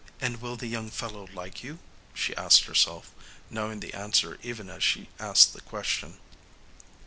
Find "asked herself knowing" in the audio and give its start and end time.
2.35-3.81